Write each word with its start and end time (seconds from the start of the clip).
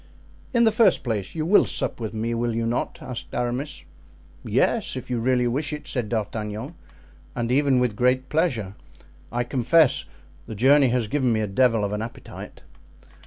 "In 0.51 0.63
the 0.63 0.71
first 0.71 1.03
place, 1.03 1.35
you 1.35 1.45
will 1.45 1.63
sup 1.63 1.99
with 1.99 2.11
me, 2.11 2.33
will 2.33 2.55
you 2.55 2.65
not?" 2.65 2.97
asked 3.03 3.35
Aramis. 3.35 3.83
"Yes, 4.43 4.95
if 4.95 5.11
you 5.11 5.19
really 5.19 5.47
wish 5.47 5.71
it," 5.71 5.87
said 5.87 6.09
D'Artagnan, 6.09 6.73
"and 7.35 7.51
even 7.51 7.79
with 7.79 7.95
great 7.95 8.27
pleasure, 8.27 8.73
I 9.31 9.43
confess; 9.43 10.05
the 10.47 10.55
journey 10.55 10.87
has 10.87 11.07
given 11.07 11.31
me 11.31 11.41
a 11.41 11.45
devil 11.45 11.83
of 11.83 11.93
an 11.93 12.01
appetite." 12.01 12.63